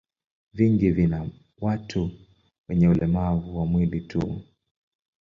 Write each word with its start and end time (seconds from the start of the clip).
Vingi 0.53 0.91
vina 0.91 1.29
watu 1.61 2.11
wenye 2.67 2.87
ulemavu 2.87 3.57
wa 3.57 3.65
mwili 3.65 4.01
tu. 4.01 4.41